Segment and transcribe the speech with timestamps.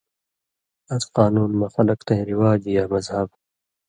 [0.93, 3.27] اَس قانُون مہ خلک تَیں رواج یا مذہب